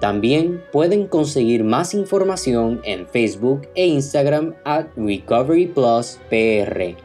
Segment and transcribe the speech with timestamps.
[0.00, 6.96] También pueden conseguir más información en Facebook e Instagram at Recovery Plus PR.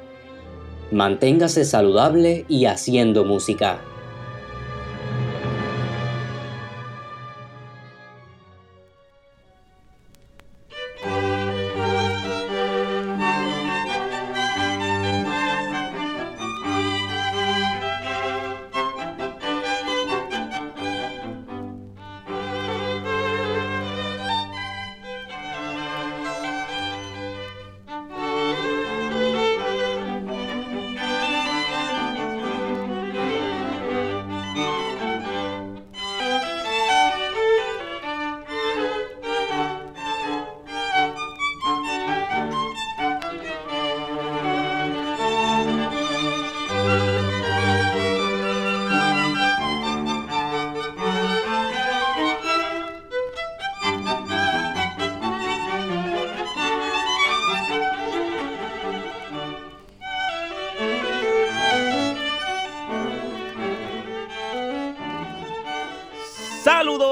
[0.92, 3.82] Manténgase saludable y haciendo música.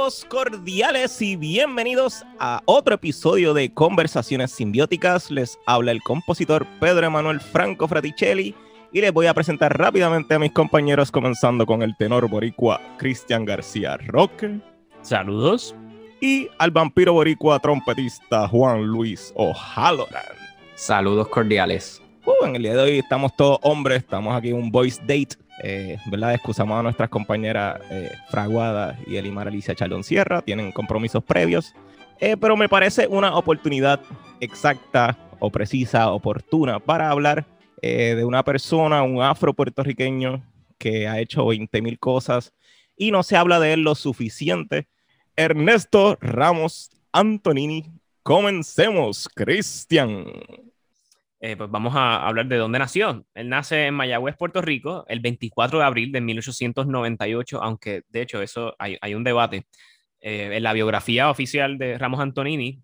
[0.04, 5.32] Saludos cordiales y bienvenidos a otro episodio de Conversaciones Simbióticas.
[5.32, 8.54] Les habla el compositor Pedro Emanuel Franco Fraticelli
[8.92, 13.46] y les voy a presentar rápidamente a mis compañeros, comenzando con el tenor boricua Cristian
[13.46, 14.60] García Roque.
[15.04, 15.74] Saludos.
[16.20, 20.36] Y al vampiro boricua trompetista Juan Luis O'Halloran.
[20.76, 22.02] Saludos cordiales.
[22.26, 25.38] Uh, en el día de hoy estamos todos hombres, estamos aquí en un voice date
[25.62, 26.34] eh, ¿verdad?
[26.34, 31.74] Excusamos a nuestras compañeras eh, Fraguada y Elimar Alicia Chalón Sierra, tienen compromisos previos,
[32.20, 34.00] eh, pero me parece una oportunidad
[34.40, 37.46] exacta o precisa, oportuna para hablar
[37.82, 40.42] de una persona, un afro puertorriqueño
[40.78, 42.54] que ha hecho 20 mil cosas
[42.96, 44.88] y no se habla de él lo suficiente.
[45.36, 47.84] Ernesto Ramos Antonini,
[48.24, 50.26] comencemos, Cristian.
[51.46, 53.26] Eh, pues vamos a hablar de dónde nació.
[53.34, 58.42] Él nace en Mayagüez, Puerto Rico, el 24 de abril de 1898, aunque de hecho
[58.42, 59.68] eso hay, un debate.
[60.22, 62.82] Eh, en la biografía oficial de Ramos Antonini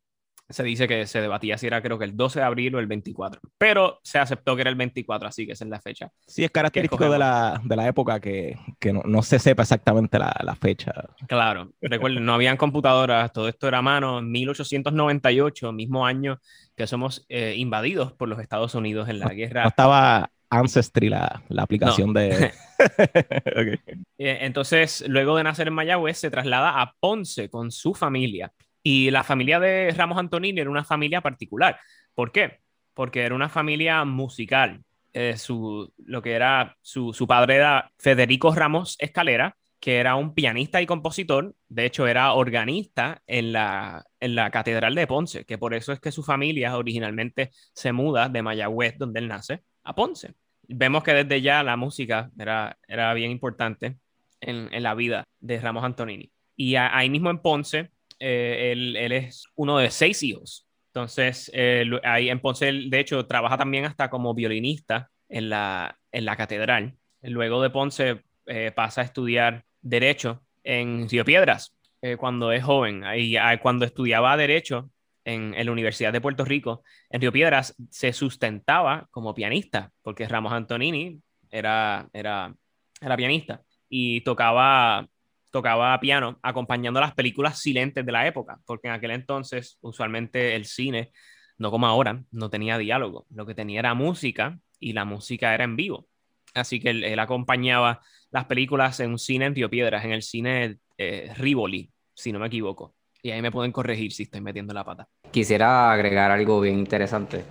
[0.49, 2.87] se dice que se debatía si era creo que el 12 de abril o el
[2.87, 6.11] 24, pero se aceptó que era el 24, así que esa es la fecha.
[6.27, 10.19] Sí, es característico de la, de la, época que, que no, no, se sepa exactamente
[10.19, 10.91] la, la, fecha.
[11.27, 16.39] Claro, recuerden, no habían computadoras, todo esto era a mano, en 1898, mismo año
[16.79, 19.63] que somos eh, invadidos por los Estados Unidos en la guerra.
[19.63, 22.53] No estaba Ancestry, la, la aplicación de...
[23.45, 23.79] okay.
[24.17, 29.11] Eh, entonces, luego de nacer en Mayagüez, se traslada a Ponce con su familia y
[29.11, 31.77] la familia de Ramos Antonini era una familia particular.
[32.15, 32.61] ¿Por qué?
[32.93, 34.81] Porque era una familia musical.
[35.11, 40.33] Eh, su, lo que era su, su, padre era Federico Ramos Escalera, que era un
[40.33, 41.55] pianista y compositor.
[41.67, 45.99] De hecho, era organista en la, en la Catedral de Ponce, que por eso es
[45.99, 50.33] que su familia originalmente se muda de Mayagüez, donde él nace, a Ponce.
[50.67, 53.97] Vemos que desde ya la música era, era bien importante
[54.41, 56.31] en, en la vida de Ramos Antonini.
[56.55, 57.89] Y ahí mismo en Ponce,
[58.19, 60.67] eh, él, es uno de seis hijos.
[60.87, 66.25] Entonces, eh, ahí en Ponce, de hecho, trabaja también hasta como violinista en la, en
[66.25, 66.97] la catedral.
[67.21, 71.75] Luego de Ponce eh, pasa a estudiar Derecho en Río Piedras
[72.17, 73.03] cuando es joven.
[73.03, 74.89] Ahí, cuando estudiaba Derecho,
[75.25, 80.53] en, la Universidad de Puerto Rico, en Río Piedras, se sustentaba como pianista, porque Ramos
[80.53, 82.53] Antonini era, era,
[83.01, 85.07] era pianista y tocaba,
[85.51, 90.65] tocaba piano acompañando las películas silentes de la época, porque en aquel entonces usualmente el
[90.65, 91.11] cine,
[91.57, 95.63] no como ahora, no tenía diálogo, lo que tenía era música y la música era
[95.63, 96.07] en vivo.
[96.53, 100.77] Así que él, acompañaba las películas en un cine en Río Piedras, en el cine
[100.97, 102.93] eh, Rivoli, si no me equivoco.
[103.21, 105.07] Y ahí me pueden corregir si estoy metiendo la pata.
[105.31, 107.43] Quisiera agregar algo bien interesante.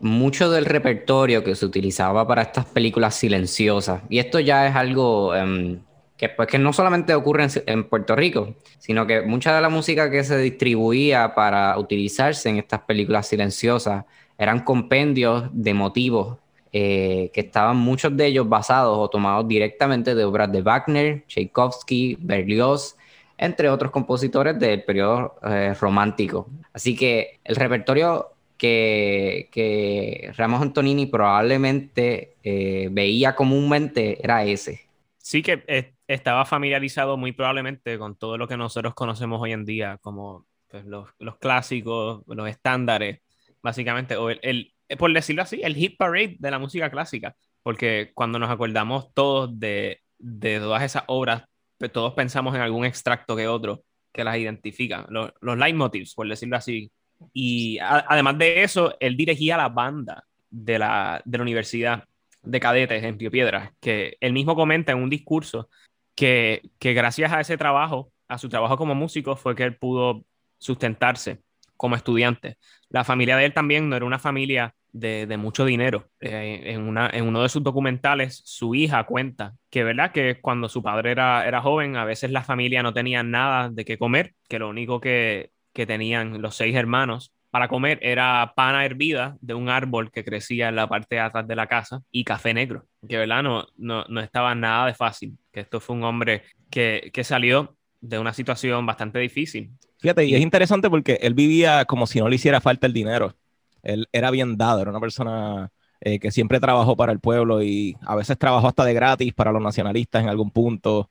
[0.00, 5.34] Mucho del repertorio que se utilizaba para estas películas silenciosas, y esto ya es algo
[5.34, 5.80] em,
[6.16, 10.10] que, pues, que no solamente ocurre en, Puerto Rico, sino que mucha de la música
[10.10, 14.06] que se distribuía para utilizarse en estas películas silenciosas
[14.38, 16.38] eran compendios de motivos
[16.72, 22.16] eh, que estaban muchos de ellos basados o tomados directamente de obras de Wagner, Tchaikovsky,
[22.20, 22.96] Berlioz
[23.40, 26.46] entre otros compositores del periodo eh, romántico.
[26.74, 34.82] Así que el repertorio que, que Ramos Antonini probablemente eh, veía comúnmente era ese.
[35.16, 39.64] Sí que eh, estaba familiarizado muy probablemente con todo lo que nosotros conocemos hoy en
[39.64, 43.20] día, como pues, los, los, clásicos, los estándares,
[43.62, 48.38] básicamente, o el, por decirlo así, el hit parade de la música clásica, porque cuando
[48.38, 51.44] nos acordamos todos de, de todas esas obras
[51.88, 53.82] todos pensamos en algún extracto que otro
[54.12, 56.90] que las identifica, los, los leitmotivs, por decirlo así.
[57.32, 62.04] Y además de eso, él dirigía la banda de la, de la Universidad
[62.42, 65.68] de Cadetes en Pío Piedras, que él mismo comenta en un discurso
[66.14, 70.24] que, que gracias a ese trabajo, a su trabajo como músico, fue que él pudo
[70.58, 71.40] sustentarse
[71.76, 72.56] como estudiante.
[72.88, 76.08] La familia de él también no era una familia de, mucho dinero.
[76.20, 80.12] Eh, en, una, en uno de sus documentales, su hija cuenta que, ¿verdad?
[80.12, 83.84] Que cuando su padre era, era joven, a veces la familia no tenía nada de
[83.84, 88.84] qué comer, que lo único que, que tenían los seis hermanos para comer era pana
[88.84, 92.24] hervida de un árbol que crecía en la parte de atrás de la casa y
[92.24, 96.04] café negro, que verdad no, no, no estaba nada de fácil, que esto fue un
[96.04, 99.72] hombre que, que, salió de una situación bastante difícil.
[99.98, 103.34] Fíjate, y es interesante porque él vivía como si no le hiciera falta el dinero.
[103.82, 107.96] Él era bien dado, era una persona eh, que siempre trabajó para el pueblo y
[108.02, 111.10] a veces trabajó hasta de gratis para los nacionalistas en algún punto.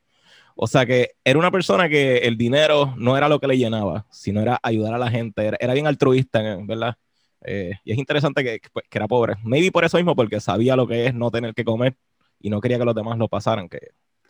[0.56, 4.06] O sea que era una persona que el dinero no era lo que le llenaba,
[4.10, 6.96] sino era ayudar a la gente, era, bien altruista, ¿verdad?
[7.44, 9.36] Eh, y es interesante que, pues, que, era pobre.
[9.44, 11.96] Maybe por eso mismo, porque sabía lo que es no tener que comer
[12.40, 13.78] y no quería que los demás lo pasaran, que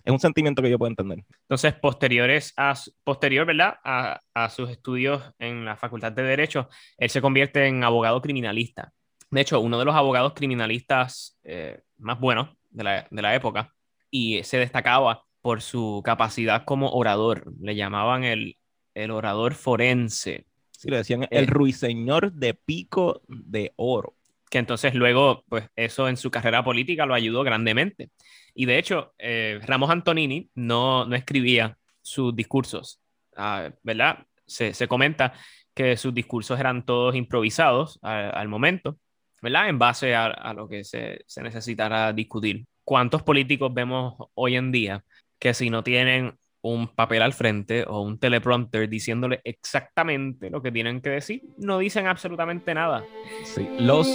[0.05, 1.25] es un sentimiento que yo puedo entender.
[1.43, 2.75] Entonces, posteriores a,
[3.05, 3.75] posterior, ¿verdad?
[3.85, 6.69] A, a, sus estudios en la Facultad de Derecho,
[6.99, 8.93] él se convierte en abogado criminalista.
[9.31, 13.73] De hecho, uno de los abogados criminalistas eh, más buenos de la, de la época
[14.11, 17.53] y se destacaba por su capacidad como orador.
[17.61, 18.57] Le llamaban el,
[18.95, 20.47] el orador forense.
[20.73, 24.17] Sí, le decían el ruiseñor de pico de oro.
[24.51, 28.11] Que entonces luego, pues eso en su carrera política lo ayudó grandemente.
[28.61, 33.01] Y de hecho, eh, Ramos Antonini no, no escribía sus discursos,
[33.35, 34.27] ah, ¿verdad?
[34.45, 35.33] Se, se, comenta
[35.73, 38.99] que sus discursos eran todos improvisados al momento,
[39.41, 39.71] ¿verdad?
[39.71, 42.67] En base a, a lo que se, se necesitara discutir.
[42.85, 45.03] ¿Cuántos políticos vemos hoy en día
[45.39, 50.71] que si no tienen un papel al frente o un teleprompter diciéndole exactamente lo que
[50.71, 53.03] tienen que decir, no dicen absolutamente nada.
[53.43, 54.07] Sí, los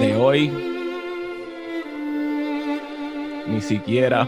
[0.00, 0.71] de hoy
[3.46, 4.26] ni siquiera.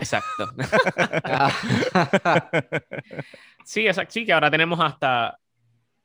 [0.00, 0.50] Exacto.
[3.64, 4.12] sí, exacto.
[4.12, 5.38] Sí, que ahora tenemos hasta,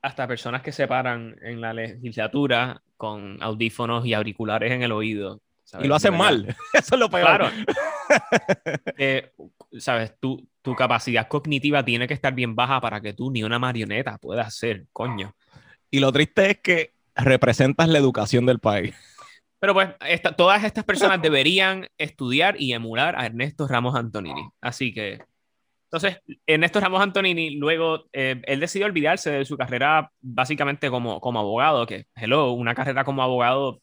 [0.02, 5.42] hasta personas que se paran en la legislatura con audífonos y auriculares en el oído.
[5.82, 6.56] Y lo hacen mal.
[6.74, 7.26] Eso es lo peor.
[7.26, 7.50] Claro.
[8.98, 9.32] Eh,
[9.80, 13.58] Sabes, tu, tu capacidad cognitiva tiene que estar bien baja para que tú ni una
[13.58, 15.36] marioneta puedas ser, coño.
[15.90, 18.94] Y lo triste es que representas la educación del país.
[19.66, 19.90] Pero pues
[20.38, 24.48] todas estas personas deberían estudiar y emular a Ernesto Ramos Antonini.
[24.62, 25.24] Así que,
[25.86, 31.40] entonces, Ernesto Ramos Antonini luego, eh, él decidió olvidarse de su carrera básicamente como, como
[31.40, 33.82] abogado, que, hello, una carrera como abogado,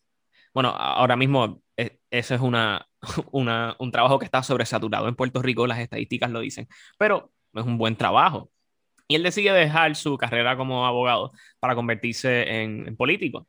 [0.54, 2.86] bueno, ahora mismo eh, eso es una,
[3.32, 7.64] una, un trabajo que está sobresaturado en Puerto Rico, las estadísticas lo dicen, pero es
[7.64, 8.52] un buen trabajo.
[9.08, 13.48] Y él decide dejar su carrera como abogado para convertirse en, en político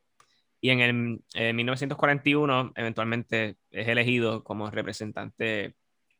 [0.63, 5.75] y en el 1941 eventualmente es elegido como representante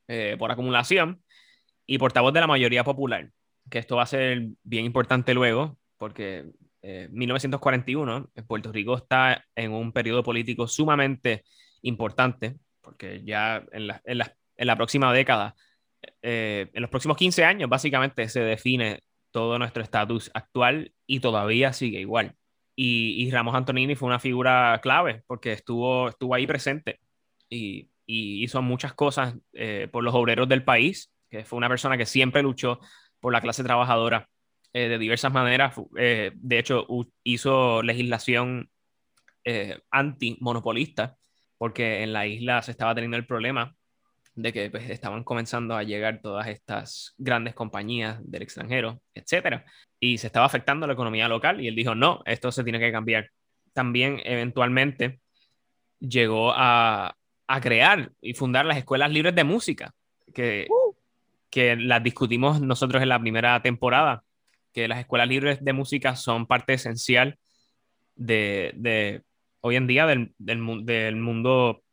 [0.09, 1.23] eh, por acumulación
[1.85, 3.31] y portavoz de la mayoría popular,
[3.69, 9.71] que esto va a ser bien importante luego, porque eh, 1941 Puerto Rico está en
[9.71, 11.45] un periodo político sumamente
[11.81, 15.55] importante, porque ya en la, en la, en la próxima década,
[16.21, 21.71] eh, en los próximos 15 años, básicamente se define todo nuestro estatus actual y todavía
[21.71, 22.35] sigue igual.
[22.75, 26.99] Y, Ramos Antonini fue una figura clave porque estuvo, estuvo ahí presente
[27.49, 32.05] y, hizo muchas cosas eh, por los obreros del país, que fue una persona que
[32.05, 32.79] siempre luchó
[33.21, 34.27] por la clase trabajadora
[34.73, 35.73] eh, de diversas maneras.
[35.97, 36.85] Eh, de hecho,
[37.23, 38.69] hizo legislación
[39.89, 41.17] anti-monopolista
[41.57, 43.75] porque en la isla se estaba teniendo el problema
[44.35, 49.65] de que pues, estaban comenzando a llegar todas estas grandes compañías del extranjero, etcétera,
[49.99, 52.91] y se estaba afectando la economía local y él dijo, no, esto se tiene que
[52.91, 53.29] cambiar.
[53.73, 55.19] También eventualmente
[55.99, 57.15] llegó a,
[57.47, 59.93] a crear y fundar las escuelas libres de música,
[60.33, 60.95] que, uh.
[61.49, 64.23] que las discutimos nosotros en la primera temporada,
[64.73, 67.37] que las escuelas libres de música son parte esencial
[68.15, 69.21] de, de
[69.61, 71.83] hoy en día del, del, del mundo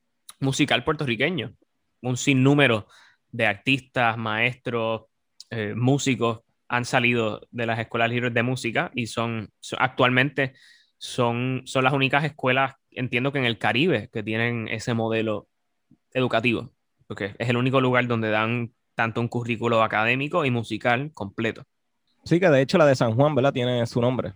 [0.40, 1.54] musical puertorriqueño
[2.02, 2.86] un sinnúmero
[3.30, 5.02] de artistas, maestros,
[5.50, 10.54] eh, músicos han salido de las escuelas libres de música y son, actualmente
[10.98, 15.48] son, son las únicas escuelas, entiendo que en el Caribe, que tienen ese modelo
[16.12, 16.72] educativo,
[17.08, 21.64] porque es el único lugar donde dan tanto un currículo académico y musical completo.
[22.24, 23.52] Sí, que de hecho la de San Juan, ¿verdad?
[23.52, 24.34] Tiene su nombre.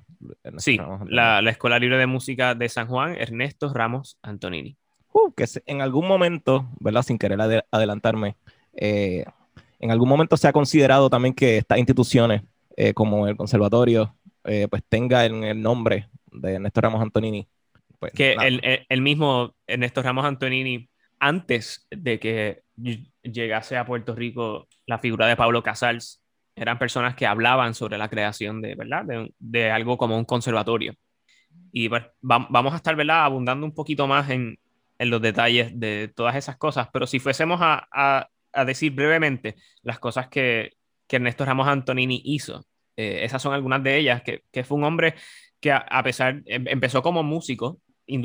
[0.56, 4.76] sí, la, la, Escuela Libre de Música de San Juan, Ernesto Ramos Antonini.
[5.16, 7.02] Uh, que en algún momento, ¿verdad?
[7.02, 7.38] Sin querer
[7.70, 8.36] adelantarme,
[8.72, 9.24] eh,
[9.78, 12.42] en algún momento se ha considerado también que estas instituciones,
[12.76, 17.46] eh, como el conservatorio, eh, pues tenga el nombre de Ernesto Ramos Antonini.
[18.00, 20.88] Pues, que el, el, mismo Ernesto Ramos Antonini,
[21.20, 22.62] antes de que
[23.22, 26.24] llegase a Puerto Rico la figura de Pablo Casals,
[26.56, 29.04] eran personas que hablaban sobre la creación de, ¿verdad?
[29.04, 30.92] de, de algo como un conservatorio.
[31.70, 33.24] Y pues, vamos a estar ¿verdad?
[33.24, 34.58] abundando un poquito más en,
[34.98, 38.28] en los detalles de todas esas cosas, pero si fuésemos a,
[38.66, 40.72] decir brevemente las cosas que,
[41.08, 42.64] Ernesto Ramos Antonini hizo,
[42.96, 45.14] eh, esas son algunas de ellas, que, fue un hombre
[45.60, 47.80] que a, pesar, em, empezó como músico,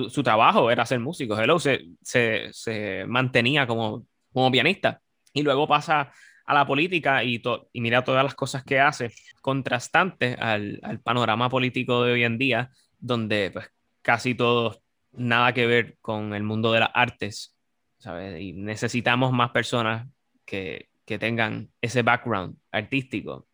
[0.09, 5.01] su trabajo era ser músico, Hello se, se, mantenía como, como pianista
[5.33, 6.11] y luego pasa
[6.45, 7.41] a la política y,
[7.73, 9.11] y mira todas las cosas que hace,
[9.41, 13.71] contrastantes al, al, panorama político de hoy en día, donde pues
[14.01, 17.55] casi todos nada que ver con el mundo de las artes,
[17.97, 18.39] ¿sabes?
[18.41, 20.07] Y necesitamos más personas
[20.45, 23.47] que, tengan ese background artístico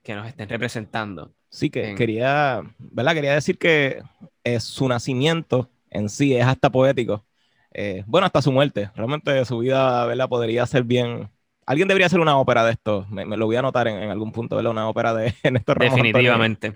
[0.00, 1.34] que nos estén representando.
[1.48, 3.14] Sí, que quería, ¿verdad?
[3.14, 4.00] Quería decir que
[4.44, 7.26] es su nacimiento en sí es hasta poético.
[7.72, 8.90] Eh, bueno, hasta su muerte.
[8.94, 10.28] Realmente su vida, ¿verdad?
[10.28, 11.30] Podría ser bien...
[11.66, 13.06] Alguien debería hacer una ópera de esto.
[13.10, 14.72] Me, lo voy a anotar en, algún punto, ¿verdad?
[14.72, 16.72] Una ópera de Néstor Ramos Definitivamente.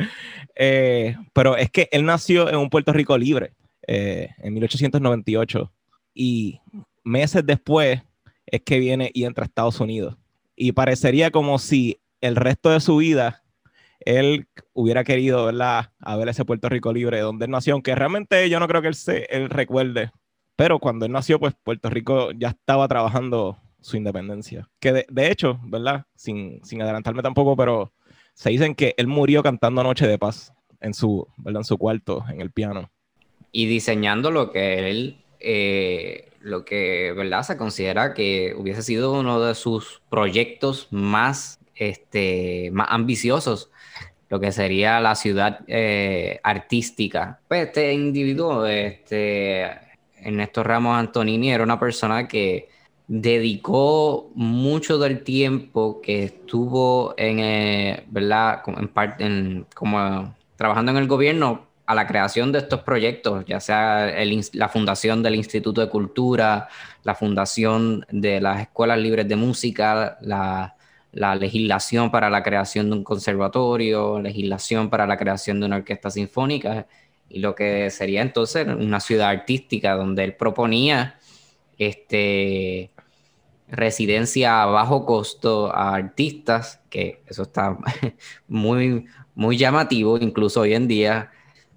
[0.54, 3.52] Eh, pero es que él nació en un Puerto Rico libre.
[3.86, 5.72] Eh, en 1898
[6.14, 6.60] y
[7.02, 8.02] meses después
[8.46, 10.16] es que viene y entra a Estados Unidos.
[10.56, 13.42] Y parecería como si el resto de su vida
[14.00, 18.48] él hubiera querido, ¿verdad?, a ver ese Puerto Rico libre donde él nació, aunque realmente
[18.50, 20.10] yo no creo que él, se, él recuerde.
[20.56, 24.68] Pero cuando él nació, pues Puerto Rico ya estaba trabajando su independencia.
[24.78, 26.06] Que de, hecho, ¿verdad?
[26.14, 27.92] Sin, sin, adelantarme tampoco, pero
[28.34, 31.60] se dicen que él murió cantando Noche de Paz en su, ¿verdad?
[31.60, 32.90] En su cuarto, en el piano
[33.54, 37.44] y diseñando lo que él, eh, lo que, ¿verdad?
[37.44, 43.70] Se considera que hubiese sido uno de sus proyectos más, este, más ambiciosos,
[44.28, 47.38] lo que sería la ciudad eh, artística.
[47.46, 49.70] Pues este individuo, este,
[50.16, 52.68] Ernesto Ramos Antonini, era una persona que
[53.06, 58.62] dedicó mucho del tiempo que estuvo en, eh, ¿verdad?
[58.66, 64.10] En en, como trabajando en el gobierno a la creación de estos proyectos, ya sea
[64.52, 66.68] la fundación del Instituto de Cultura,
[67.02, 70.76] la fundación de las escuelas libres de música, la,
[71.12, 76.86] legislación para la creación de un conservatorio, legislación para la creación de una orquesta sinfónica,
[77.28, 81.18] y lo que sería entonces una ciudad artística donde él proponía
[81.78, 82.90] este,
[83.68, 87.78] residencia a bajo costo a artistas, que eso está
[88.48, 91.30] muy, muy llamativo, incluso hoy en día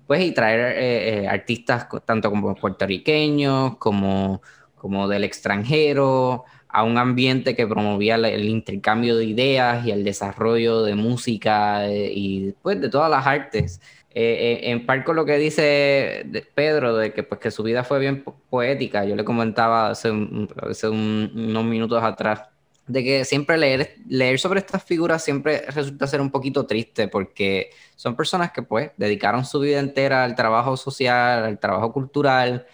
[0.07, 4.41] pues y traer eh, eh, artistas tanto como puertorriqueños como,
[4.75, 10.83] como del extranjero a un ambiente que promovía el, intercambio de ideas y el desarrollo
[10.83, 13.81] de música eh, y pues de todas las artes.
[14.19, 18.23] en par con lo que dice Pedro, de que, pues, que su vida fue bien
[18.49, 20.11] poética, yo le comentaba hace,
[20.69, 22.43] hace unos minutos atrás,
[22.87, 27.69] de que siempre leer, leer sobre estas figuras siempre resulta ser un poquito triste porque
[27.95, 32.65] son personas que pues dedicaron su vida entera al trabajo social, al trabajo cultural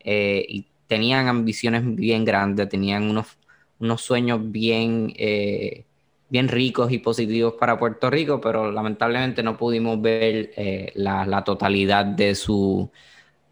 [0.00, 3.38] eh, y tenían ambiciones bien grandes, tenían unos,
[3.78, 5.86] unos sueños bien, eh,
[6.28, 12.04] bien ricos y positivos para Puerto Rico, pero lamentablemente no pudimos ver eh, la, totalidad
[12.04, 12.90] de su,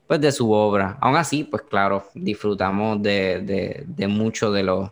[0.06, 0.98] pues de su obra.
[1.00, 4.90] Aún así, pues claro, disfrutamos de, mucho de los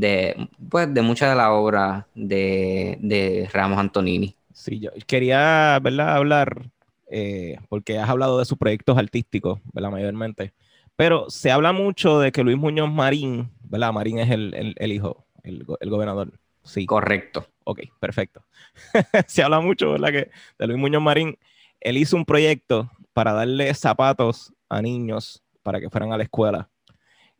[0.00, 4.34] de, pues, de mucha de la obra de, Ramos Antonini.
[4.52, 6.16] Sí, yo quería ¿verdad?
[6.16, 6.70] hablar,
[7.10, 9.90] eh, porque has hablado de sus proyectos artísticos, ¿verdad?
[9.90, 10.52] mayormente,
[10.96, 13.92] pero se habla mucho de que Luis Muñoz Marín, ¿verdad?
[13.92, 16.32] Marín es el, hijo, el, el gobernador
[16.68, 16.84] Sí.
[16.84, 17.46] Correcto.
[17.64, 18.44] Ok, perfecto.
[19.26, 20.10] Se habla mucho, ¿verdad?
[20.10, 21.38] Que de Luis Muñoz Marín,
[21.80, 26.68] él hizo un proyecto para darle zapatos a niños para que fueran a la escuela.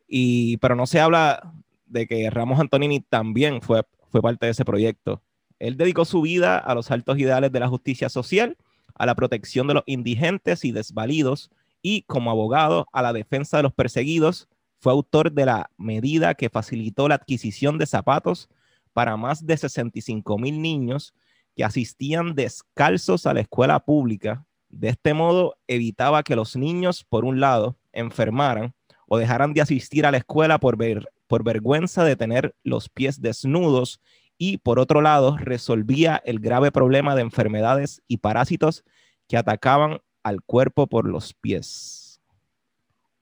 [0.07, 1.53] Y, pero no se habla
[1.89, 5.21] de que Ramos Antonini también fue, fue parte de ese proyecto.
[5.59, 8.57] Él dedicó su vida a los altos ideales de la justicia social,
[8.95, 13.63] a la protección de los indigentes y desvalidos, y como abogado a la defensa de
[13.63, 14.47] los perseguidos,
[14.79, 18.49] fue autor de la medida que facilitó la adquisición de zapatos
[18.93, 21.13] para más de 65 mil niños
[21.55, 24.45] que asistían descalzos a la escuela pública.
[24.69, 28.73] De este modo, evitaba que los niños, por un lado, enfermaran
[29.07, 33.21] o dejaran de asistir a la escuela por, ver, por vergüenza de tener los pies
[33.21, 34.01] desnudos
[34.39, 38.83] y, por otro lado, resolvía el grave problema de enfermedades y parásitos
[39.27, 42.19] que atacaban al cuerpo por los pies.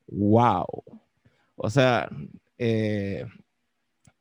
[0.07, 0.65] ¡Wow!
[1.57, 2.07] O sea,
[2.57, 3.25] eh,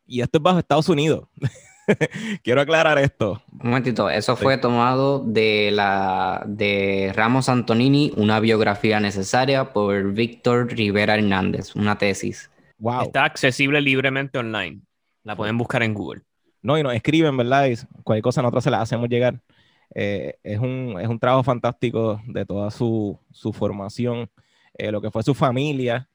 [0.04, 1.28] y esto es bajo Estados Unidos.
[2.42, 3.40] Quiero aclarar esto.
[3.52, 10.72] Un momentito, eso fue tomado de la de Ramos Antonini, una biografía necesaria por Víctor
[10.72, 12.50] Rivera Hernández, una tesis.
[12.78, 13.02] Wow.
[13.02, 14.80] Está accesible libremente online.
[15.22, 16.22] La pueden buscar en Google.
[16.62, 17.66] No, y nos escriben, ¿verdad?
[17.66, 19.40] Y cualquier cosa nosotros se la hacemos llegar.
[19.94, 24.28] Eh, es, un, es, un, trabajo fantástico de toda su, su formación,
[24.74, 26.08] eh, lo que fue su familia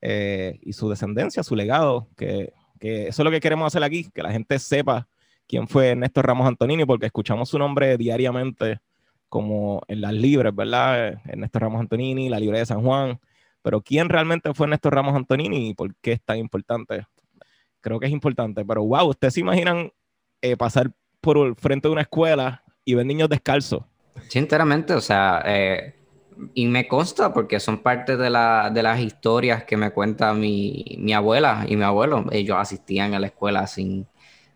[0.00, 4.10] eh, y su descendencia, su legado, que que eso es lo que queremos hacer aquí,
[4.14, 5.08] que la gente sepa
[5.46, 8.80] quién fue Néstor Ramos Antonini, porque escuchamos su nombre diariamente
[9.28, 11.20] como en las libres, ¿verdad?
[11.26, 13.20] Ernesto Ramos Antonini, la libre de San Juan,
[13.68, 17.06] pero quién realmente fue Néstor Ramos Antonini y por qué es tan importante.
[17.82, 19.92] Creo que es importante, pero wow, ¿ustedes se imaginan
[20.40, 23.82] eh, pasar por el frente de una escuela y ver niños descalzos?
[24.30, 25.96] Sí, enteramente, o sea, eh,
[26.54, 30.96] y me consta porque son parte de, la, de las historias que me cuenta mi,
[30.98, 32.24] mi, abuela y mi abuelo.
[32.32, 34.06] Ellos asistían a la escuela sin,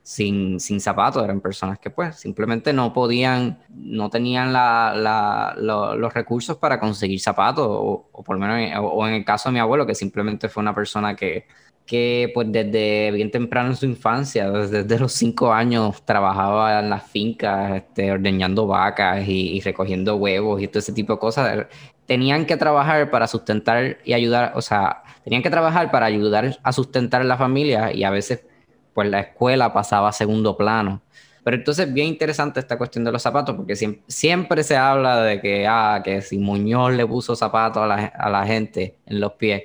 [0.02, 6.56] sin, sin zapatos, eran personas que pues simplemente no podían, no tenían la, los recursos
[6.56, 9.86] para conseguir zapatos, o, o por lo menos, o en el caso de mi abuelo,
[9.86, 11.46] que simplemente fue una persona que
[11.86, 17.04] que pues desde bien temprano en su infancia, desde, los cinco años, trabajaba en las
[17.04, 21.66] fincas, este, ordeñando vacas y, recogiendo huevos y todo ese tipo de cosas.
[22.06, 26.72] Tenían que trabajar para sustentar y ayudar, o sea, tenían que trabajar para ayudar a
[26.72, 28.44] sustentar la familia y a veces
[28.94, 31.02] pues la escuela pasaba a segundo plano.
[31.44, 33.74] Pero entonces bien interesante esta cuestión de los zapatos, porque
[34.06, 38.30] siempre, se habla de que, ah, que si Muñoz le puso zapatos a la, a
[38.30, 39.62] la gente en los pies.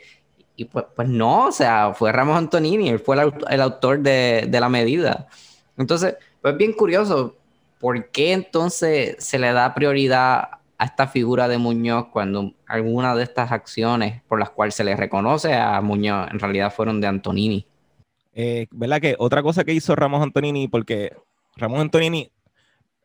[0.55, 3.15] Y pues, pues no, o sea, fue Ramos Antonini, él fue
[3.49, 5.27] el, autor de, la medida.
[5.77, 7.35] Entonces, pues bien curioso,
[7.79, 13.23] ¿por qué entonces se le da prioridad a esta figura de Muñoz cuando alguna de
[13.23, 17.67] estas acciones por las cuales se le reconoce a Muñoz en realidad fueron de Antonini?
[18.39, 21.15] Eh, ¿Verdad que otra cosa que hizo Ramos Antonini, porque
[21.55, 22.31] Ramos Antonini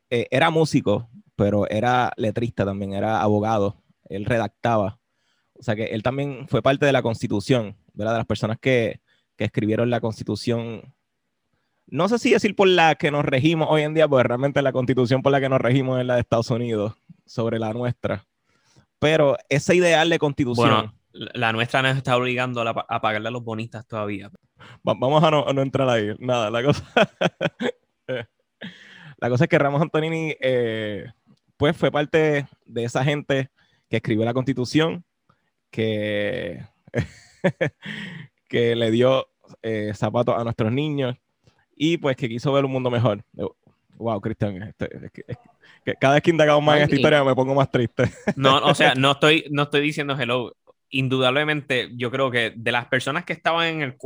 [0.09, 4.99] eh, era músico, pero era letrista también, era abogado, él redactaba
[5.59, 8.13] o sea que él también fue parte de la constitución, ¿verdad?
[8.13, 8.99] De las personas que,
[9.37, 10.93] escribieron la constitución.
[11.87, 14.71] No sé si decir por la que nos regimos hoy en día, porque realmente la
[14.71, 16.93] constitución por la que nos regimos es la de Estados Unidos
[17.25, 18.25] sobre la nuestra.
[18.99, 20.69] Pero ese ideal de constitución.
[20.69, 24.31] Bueno, la nuestra nos está obligando a, pagarle a los bonistas todavía.
[24.83, 26.15] Vamos a no, entrar ahí.
[26.19, 26.83] Nada, la cosa.
[29.17, 31.05] la cosa es que Ramos Antonini, eh,
[31.57, 33.49] pues fue parte de esa gente
[33.89, 35.05] que escribió la constitución
[35.69, 36.63] que,
[38.47, 39.27] que le dio
[39.61, 41.15] eh, zapatos a nuestros niños
[41.75, 43.23] y pues que quiso ver un mundo mejor.
[43.97, 44.89] Wow, Cristian, este,
[45.99, 48.11] cada vez que indagamos más en esta historia me pongo más triste.
[48.35, 50.55] No, o sea, no estoy, no estoy diciendo hello.
[50.95, 53.97] Indudablemente, yo creo que de las personas que estaban en el...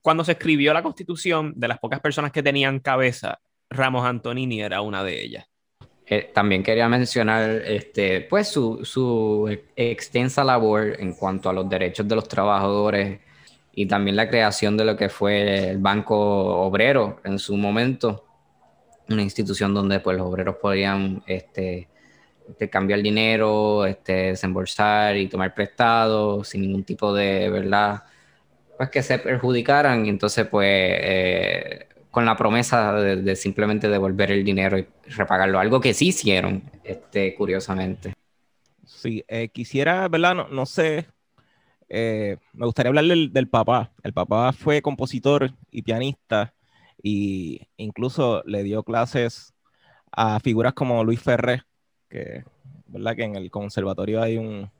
[0.00, 3.38] Cuando se escribió la constitución, de las pocas personas que tenían cabeza,
[3.70, 5.46] Ramos Antonini era una de ellas.
[6.04, 12.16] Eh, también quería mencionar este, pues su, extensa labor en cuanto a los derechos de
[12.16, 13.20] los trabajadores
[13.72, 16.16] y también la creación de lo que fue el Banco
[16.66, 18.24] Obrero en su momento,
[19.08, 21.88] una institución donde pues, los obreros podían este,
[22.70, 28.02] cambiar dinero, este, desembolsar y tomar prestado sin ningún tipo de, ¿verdad?
[28.76, 34.44] Pues que se perjudicaran y entonces pues, eh, con la promesa de, simplemente devolver el
[34.44, 38.14] dinero y repagarlo, algo que sí hicieron, este, curiosamente.
[38.84, 40.48] Sí, eh, quisiera, ¿verdad?
[40.50, 41.06] No, sé,
[41.88, 43.92] eh, me gustaría hablar del, papá.
[44.02, 46.54] El papá fue compositor y pianista
[47.02, 49.54] y incluso le dio clases
[50.12, 51.62] a figuras como Luis Ferré,
[52.12, 52.44] que,
[52.86, 53.16] ¿verdad?
[53.16, 54.70] Que en el conservatorio hay un...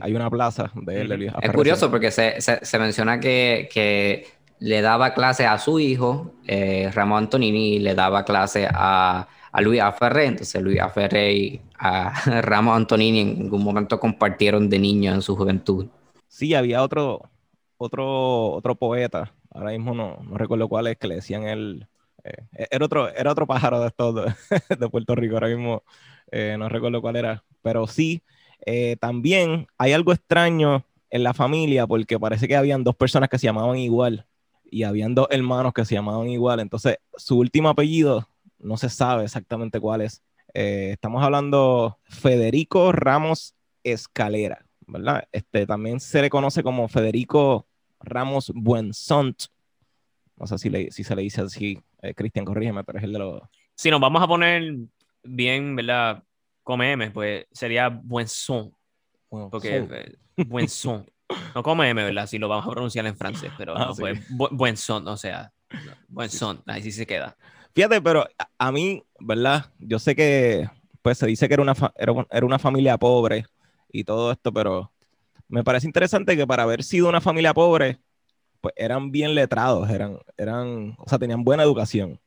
[0.00, 1.32] Hay, una plaza de él.
[1.40, 4.26] es curioso porque se, menciona que, que
[4.58, 9.60] le daba clase a su hijo, eh, Ramón Antonini, y le daba clase a, a
[9.60, 10.26] Luis Aferré.
[10.26, 12.10] Entonces Luis Aferré y a
[12.42, 15.86] Ramón Antonini en algún momento compartieron de niño en su juventud.
[16.26, 17.30] Sí, había otro,
[17.76, 21.86] otro, otro poeta, ahora mismo no, no recuerdo cuál es, que le decían él,
[22.24, 25.82] eh, era, otro, era otro pájaro de estos de, Puerto Rico, ahora mismo
[26.30, 28.22] eh, no recuerdo cuál era, pero sí,
[29.00, 33.46] también hay algo extraño en la familia porque parece que habían dos personas que se
[33.46, 34.26] llamaban igual
[34.70, 36.60] y habían dos hermanos que se llamaban igual.
[36.60, 40.22] Entonces, su último apellido no se sabe exactamente cuál es.
[40.54, 45.28] Eh, estamos hablando Federico Ramos Escalera, ¿verdad?
[45.32, 47.66] Este, también se le conoce como Federico
[48.00, 49.44] Ramos Buensont.
[50.36, 53.18] No sé si, si se le dice así, eh, Cristian, corrígeme, pero es el de
[53.18, 53.42] los...
[53.74, 54.74] Si nos vamos a poner
[55.22, 56.22] bien, ¿verdad?
[56.62, 58.72] Come M, pues sería Buenson.
[59.28, 61.06] porque eh, Buenson.
[61.54, 62.26] No como M, ¿verdad?
[62.26, 65.52] Si lo vamos a pronunciar en francés, pero ah, no, pues, buen son, o sea,
[66.08, 67.36] buen son, ahí sí se queda.
[67.74, 68.26] Fíjate, pero
[68.58, 69.66] a, mí, ¿verdad?
[69.78, 70.68] Yo sé que,
[71.02, 73.44] pues se dice que era una, era, una familia pobre
[73.92, 74.90] y todo esto, pero
[75.48, 78.00] me parece interesante que para haber sido una familia pobre,
[78.60, 82.18] pues eran bien letrados, eran, eran, o sea, tenían buena educación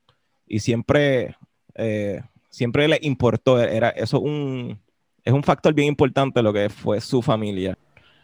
[0.46, 1.36] y siempre,
[1.76, 4.80] eh, siempre les importó, era eso un,
[5.24, 7.76] es un factor bien importante lo que fue su familia.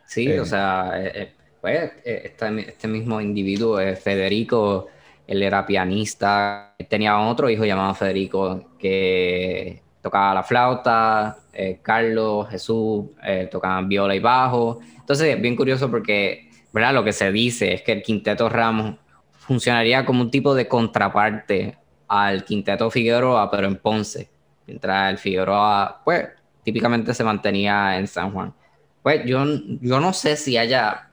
[0.06, 0.46] Sí, o eh.
[0.46, 4.88] sea, eh, eh, pues este, mismo individuo, Federico,
[5.26, 11.38] él era pianista, tenía otro hijo llamado Federico que tocaba la flauta,
[11.82, 13.08] Carlos, Jesús
[13.52, 14.80] tocaban viola y bajo.
[14.96, 16.94] Entonces, bien curioso porque, ¿verdad?
[16.94, 18.96] Lo que se dice es que el quinteto Ramos
[19.40, 21.78] funcionaría como un tipo de contraparte
[22.08, 24.30] al quinteto Figueroa, pero en Ponce.
[24.66, 26.28] Mientras el Figueroa, pues,
[26.64, 28.54] típicamente se mantenía en San Juan.
[29.02, 29.46] Pues yo,
[29.82, 31.10] yo no sé si haya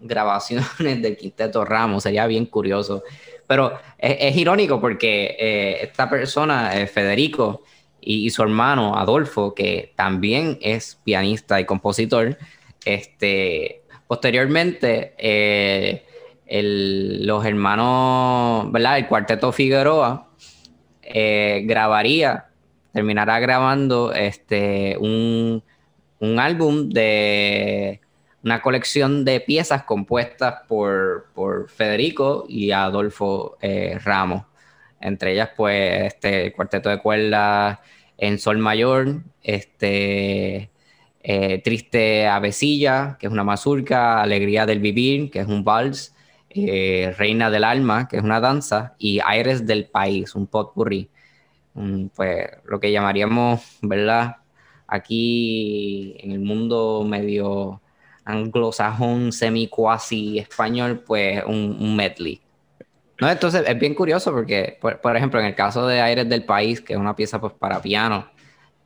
[0.00, 3.02] grabaciones del Quinteto Ramos, sería bien curioso.
[3.46, 7.62] Pero es, irónico porque eh, esta persona, eh, Federico,
[8.00, 12.38] y, su hermano Adolfo, que también es pianista y compositor,
[12.84, 16.04] este, posteriormente eh,
[16.46, 18.98] los hermanos, ¿verdad?
[18.98, 20.27] El cuarteto Figueroa
[21.64, 22.46] grabaría,
[22.92, 25.62] terminará grabando este, un
[26.20, 28.00] un álbum de
[28.42, 31.26] una colección de piezas compuestas por,
[31.68, 34.44] Federico y Adolfo eh, Ramos.
[35.00, 37.78] Entre ellas, pues, este cuarteto de cuerdas
[38.16, 40.70] en Sol Mayor, este
[41.22, 46.14] eh, Triste Avecilla, que es una mazurca, Alegría del Vivir, que es un vals,
[46.50, 51.10] eh, Reina del Alma, que es una danza, y Aires del País, un potpourri.
[52.14, 54.36] pues lo que llamaríamos, ¿verdad?
[54.88, 57.80] aquí en el mundo medio
[58.24, 62.40] anglosajón, semi-cuasi español, pues un, medley.
[63.20, 63.30] ¿No?
[63.30, 66.94] Entonces es bien curioso porque, por, ejemplo, en el caso de Aires del País, que
[66.94, 68.28] es una pieza pues, para piano,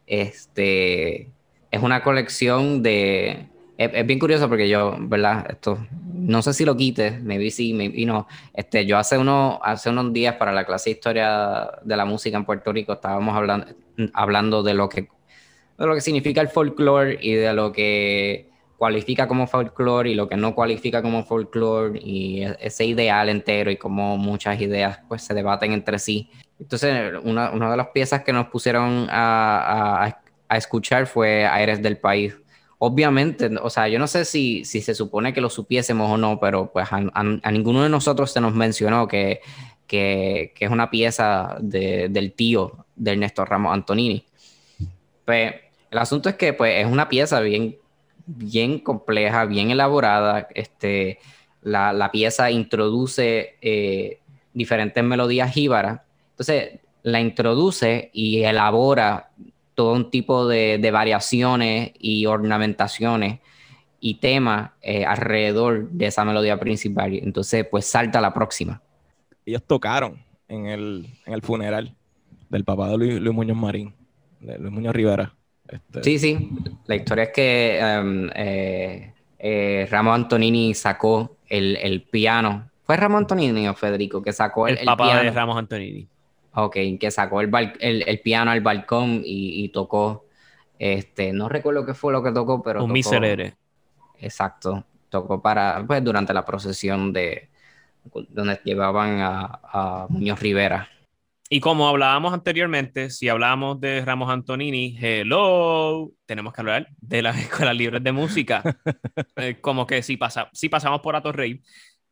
[0.07, 1.31] este,
[1.71, 3.49] es una colección de...
[3.85, 5.47] Es, bien curioso porque yo, ¿verdad?
[5.49, 5.79] Esto,
[6.15, 8.27] no sé si lo quite, maybe sí, maybe no.
[8.53, 12.37] Este, yo hace, uno, hace unos días para la clase de Historia de la Música
[12.37, 13.67] en Puerto Rico estábamos hablando,
[14.15, 15.09] hablando de lo que
[15.79, 20.29] de lo que significa el folclore y de lo que cualifica como folclore y lo
[20.29, 25.23] que no cualifica como folclore y e-, ese ideal entero y como muchas ideas pues
[25.23, 26.31] se debaten entre sí.
[26.59, 30.19] Entonces, una, una de las piezas que nos pusieron a, a,
[30.49, 32.37] a, escuchar fue Aires del País.
[32.85, 36.41] Obviamente, o sea, yo no sé si, si se supone que lo supiésemos o no,
[36.41, 39.41] pero pues a, ninguno de nosotros se nos mencionó que,
[39.87, 44.27] que, es una pieza de, del tío de Ernesto Ramos Antonini.
[45.25, 45.55] Pues
[45.93, 47.77] el asunto es que pues, es una pieza bien,
[48.27, 50.49] bien compleja, bien elaborada.
[50.53, 51.21] Este,
[51.63, 54.19] la, pieza introduce eh,
[54.55, 56.01] diferentes melodías jíbaras.
[56.31, 59.31] Entonces, la introduce y elabora
[59.83, 63.41] todo un tipo de, variaciones y ornamentaciones
[63.99, 67.15] y temas eh, alrededor de esa melodía principal.
[67.15, 68.81] Entonces, pues salta la próxima.
[69.45, 71.97] Ellos tocaron en el, funeral
[72.49, 73.93] del papá de Luis, Luis Muñoz Marín,
[74.39, 75.35] de Luis Muñoz Rivera.
[75.69, 76.51] Este, sí, sí.
[76.87, 82.71] La historia es que um, eh, eh, Ramos Antonini sacó el, piano.
[82.85, 86.07] ¿Fue Ramos Antonini o Federico que sacó el, el papá de Ramos Antonini?
[86.55, 90.27] Ok, que sacó el, el, piano al balcón y, tocó.
[90.79, 92.85] Este, no recuerdo qué fue lo que tocó, pero.
[92.85, 93.57] Un miserere.
[94.19, 94.85] Exacto.
[95.09, 97.49] Tocó para, pues, durante la procesión de
[98.29, 100.89] donde llevaban a, a Muñoz Rivera.
[101.55, 107.37] Y como hablábamos anteriormente, si hablábamos de Ramos Antonini, hello, tenemos que hablar de las
[107.41, 108.63] escuelas libres de música.
[109.37, 111.63] Eh, como que si, pasa, si pasamos por Atorrey,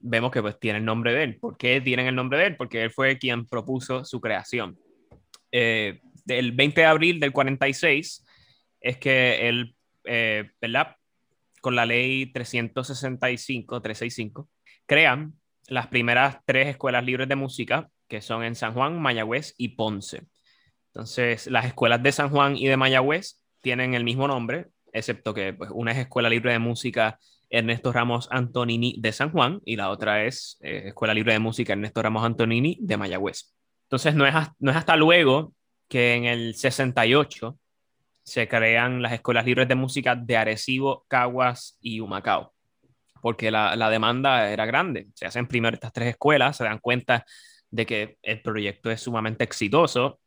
[0.01, 1.37] vemos que pues tiene el nombre de él.
[1.37, 2.57] ¿Por qué tienen el nombre de él?
[2.57, 4.79] Porque él fue quien propuso su creación.
[5.53, 8.25] Eh, el 20 de abril del 46
[8.81, 10.97] es que él, eh, ¿verdad?
[11.61, 14.49] Con la ley 365, 365,
[14.87, 15.35] crean
[15.69, 20.23] las primeras tres escuelas libres de música, que son en San Juan, Mayagüez y Ponce.
[20.93, 25.53] Entonces, las escuelas de San Juan y de Mayagüez tienen el mismo nombre, excepto que
[25.53, 27.19] pues, una es Escuela Libre de Música
[27.51, 31.73] Ernesto Ramos Antonini de San Juan y la otra es eh, Escuela Libre de Música
[31.73, 33.53] Ernesto Ramos Antonini de Mayagüez.
[33.85, 35.53] Entonces no es, no es hasta luego
[35.89, 37.59] que en el 68
[38.23, 42.55] se crean las escuelas libres de música de Arecibo, Caguas y Humacao,
[43.21, 45.09] porque la, la demanda era grande.
[45.15, 47.27] Se hacen primero estas tres escuelas, se dan cuenta
[47.71, 50.21] de que el proyecto es sumamente exitoso,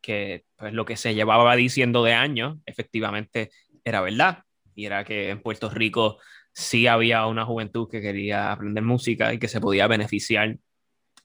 [0.00, 3.50] que pues, lo que se llevaba diciendo de años efectivamente
[3.84, 4.44] era verdad,
[4.74, 6.18] y era que en Puerto Rico
[6.52, 10.58] sí había una juventud que quería aprender música y que se podía beneficiar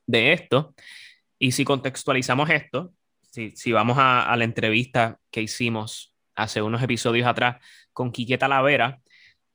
[0.05, 0.73] de esto.
[1.39, 7.27] Y si contextualizamos esto, si, si vamos a, la entrevista que hicimos hace unos episodios
[7.27, 7.63] atrás
[7.93, 9.01] con Quique Talavera,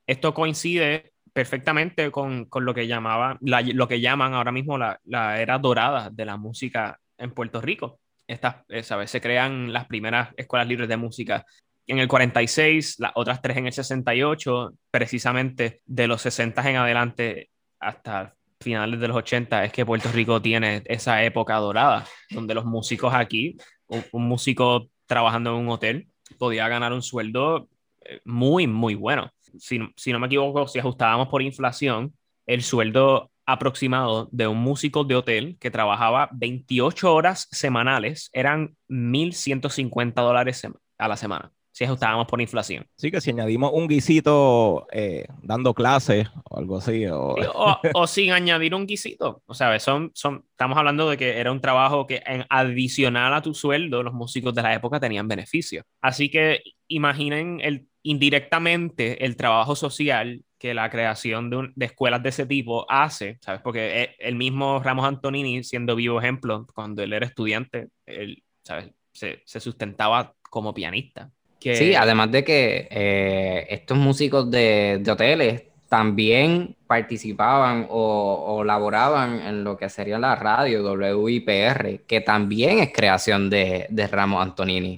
[0.06, 5.40] esto coincide perfectamente con, con lo, que llamaba, lo que llaman ahora mismo la, la,
[5.40, 8.00] era dorada de la música en Puerto Rico.
[8.26, 9.10] Estas, eh, ¿sabes?
[9.10, 11.44] Se crean las primeras escuelas libres de música
[11.86, 17.50] en el 46, las otras tres en el 68, precisamente de los 60 en adelante
[17.80, 22.64] hasta finales de los 80 es que Puerto Rico tiene esa época dorada, donde los
[22.64, 23.56] músicos aquí,
[23.88, 27.68] un, músico trabajando en un hotel, podía ganar un sueldo
[28.04, 29.30] eh, muy, muy bueno.
[29.58, 32.14] Si, si no me equivoco, si ajustábamos por inflación,
[32.46, 40.14] el sueldo aproximado de un músico de hotel que trabajaba 28 horas semanales eran 1.150
[40.14, 40.66] dólares
[40.96, 42.86] a la semana si ajustábamos por inflación.
[42.96, 47.06] Sí, que si añadimos un guisito eh, dando clases o algo así.
[47.54, 47.80] O...
[47.94, 49.42] o, sin añadir un guisito.
[49.46, 53.42] O sea, son, son, estamos hablando de que era un trabajo que en adicional a
[53.42, 55.84] tu sueldo, los músicos de la época tenían beneficios.
[56.00, 62.28] Así que imaginen el, indirectamente el trabajo social que la creación de, de, escuelas de
[62.28, 63.60] ese tipo hace, ¿sabes?
[63.62, 68.90] Porque e, el mismo Ramos Antonini, siendo vivo ejemplo, cuando él era estudiante, él, ¿sabes?
[69.12, 71.30] Se, se sustentaba como pianista.
[71.62, 79.76] Sí, además de que eh, estos músicos de, hoteles también participaban o, laboraban en lo
[79.76, 84.96] que sería la radio WIPR, que también es creación de, Ramos Antonini.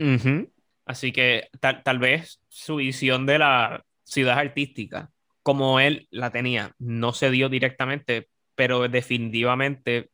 [0.86, 5.10] Así que tal, vez su visión de la ciudad artística,
[5.42, 10.10] como él la tenía, no se dio directamente, pero definitivamente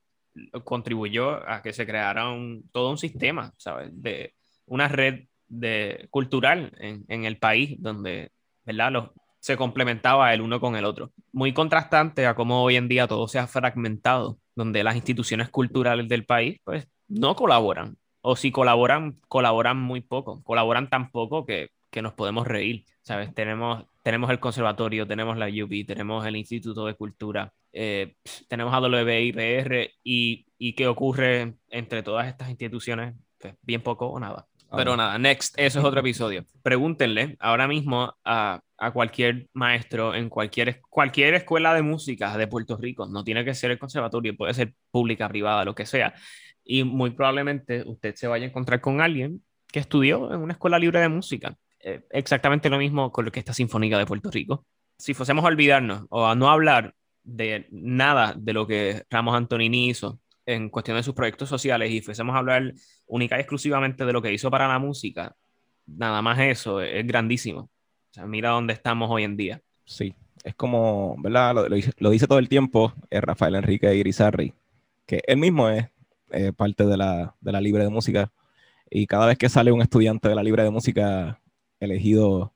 [0.65, 2.25] contribuyó a que se creara
[2.73, 3.91] todo un sistema, ¿sabes?
[3.93, 4.35] De
[4.67, 8.31] una red de, cultural en, el país, donde
[8.65, 8.93] ¿verdad?
[8.93, 9.11] Los,
[9.41, 11.13] se complementaba el uno con el otro.
[11.33, 16.09] Muy contrastante a cómo hoy en día todo se ha fragmentado, donde las instituciones culturales
[16.09, 21.71] del país pues, no colaboran, o si colaboran, colaboran muy poco, colaboran tan poco que,
[21.91, 23.35] que nos podemos reír, ¿sabes?
[23.35, 28.15] Tenemos, tenemos el conservatorio, tenemos la UB, tenemos el Instituto de Cultura, eh,
[28.49, 34.21] tenemos a WIPR y, y qué ocurre entre todas estas instituciones, pues bien poco o
[34.21, 34.50] nada.
[34.77, 36.45] Pero nada, next, eso es otro episodio.
[36.63, 42.77] Pregúntenle ahora mismo a, a, cualquier maestro en cualquier, cualquier escuela de música de Puerto
[42.77, 46.15] Rico, no tiene que ser el conservatorio, puede ser pública, privada, lo que sea.
[46.65, 50.79] Y muy probablemente usted se vaya a encontrar con alguien que estudió en una escuela
[50.79, 51.57] libre de música.
[51.81, 54.67] Eh, exactamente lo mismo con lo que esta Sinfónica de Puerto Rico.
[54.99, 59.89] Si fuésemos a olvidarnos o a no hablar de nada de lo que Ramos Antonini
[59.89, 62.73] hizo en cuestión de sus proyectos sociales y fuésemos a hablar
[63.07, 65.37] única y exclusivamente de lo que hizo para la música,
[65.87, 67.61] nada más eso, es grandísimo.
[67.61, 69.63] O sea, mira dónde estamos hoy en día.
[69.85, 71.55] Sí, es como, ¿verdad?
[71.99, 74.55] Lo, dice todo el tiempo es Rafael Enrique Irizarry,
[75.07, 75.87] que él mismo es
[76.57, 78.31] parte de la, de la Libre de Música
[78.89, 81.41] y cada vez que sale un estudiante de la Libre de Música
[81.79, 82.53] elegido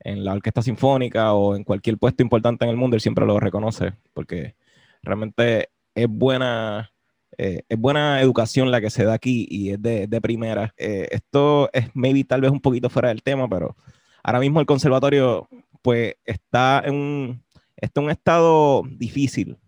[0.00, 3.38] en la orquesta sinfónica o en cualquier puesto importante en el mundo, él siempre lo
[3.38, 4.54] reconoce porque
[5.02, 6.91] realmente es buena
[7.38, 10.74] eh, es buena educación la que se da aquí y es de, de primera.
[10.76, 13.76] Eh, esto es maybe tal vez un poquito fuera del tema, pero
[14.22, 15.48] ahora mismo el conservatorio
[15.82, 17.44] pues está en un,
[17.76, 19.58] está en un estado difícil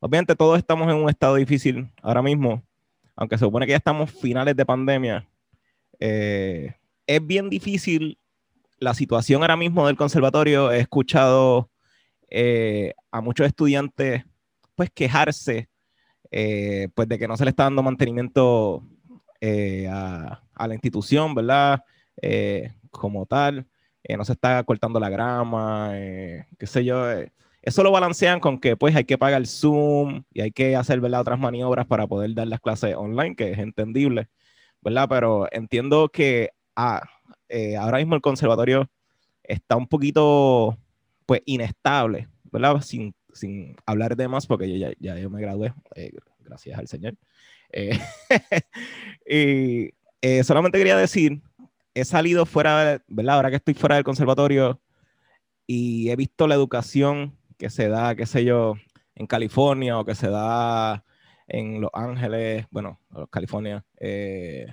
[0.00, 2.62] obviamente todos estamos en un estado difícil ahora mismo,
[3.14, 5.28] aunque se supone que ya estamos finales de pandemia.
[6.00, 6.74] Eh,
[7.06, 8.18] es bien difícil
[8.78, 10.72] la situación ahora mismo del conservatorio.
[10.72, 11.70] He escuchado
[12.30, 14.24] eh, a muchos estudiantes
[14.74, 15.68] pues quejarse
[16.30, 18.82] eh, pues de que no se le está dando mantenimiento
[19.90, 21.84] a, a, la institución, ¿verdad?
[22.90, 23.66] como tal,
[24.16, 27.06] no se está cortando la grama, qué sé yo
[27.62, 31.20] eso lo balancean con que pues hay que pagar Zoom y hay que hacer ¿verdad?
[31.20, 34.28] otras maniobras para poder dar las clases online, que es entendible,
[34.80, 35.06] ¿verdad?
[35.08, 37.02] Pero entiendo que ah,
[37.48, 38.88] eh, ahora mismo el conservatorio
[39.42, 40.78] está un poquito
[41.26, 42.80] pues inestable, ¿verdad?
[42.80, 46.88] Sin, sin hablar de más, porque yo ya, ya yo me gradué, eh, gracias al
[46.88, 47.14] Señor.
[47.72, 47.98] Eh,
[50.20, 51.42] y solamente quería decir,
[51.94, 53.36] he salido fuera, ¿verdad?
[53.36, 54.80] Ahora que estoy fuera del conservatorio
[55.66, 58.74] y he visto la educación que se da, qué sé yo,
[59.14, 61.04] en California o que se da
[61.46, 64.66] en Los Ángeles, bueno, California, eh,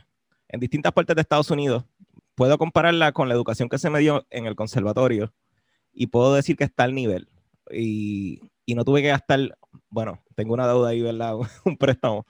[0.47, 1.83] en distintas partes de Estados Unidos,
[2.35, 5.33] puedo compararla con la educación que se me dio en el conservatorio
[5.91, 7.27] y puedo decir que está al nivel.
[7.71, 9.57] Y, y no tuve que gastar,
[9.89, 11.35] bueno, tengo una deuda ahí, ¿verdad?
[11.65, 12.25] Un préstamo.